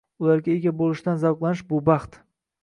Ularga 0.27 0.49
ega 0.53 0.73
bo'lishdan 0.79 1.19
zavqlanish- 1.25 1.63
bu 1.69 1.83
baxt. 1.91 2.19